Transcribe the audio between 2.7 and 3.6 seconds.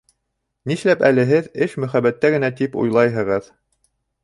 уйлайһығыҙ?